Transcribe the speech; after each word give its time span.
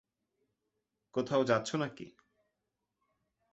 কোথাও 1.15 1.41
যাচ্ছ 1.43 1.69
নাকি? 1.75 2.07